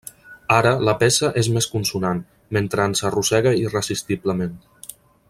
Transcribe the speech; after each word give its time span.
Ara 0.55 0.69
la 0.87 0.95
peça 1.03 1.29
és 1.41 1.49
més 1.57 1.67
consonant, 1.73 2.23
mentre 2.59 2.87
ens 2.91 3.05
arrossega 3.11 3.55
irresistiblement. 3.63 4.61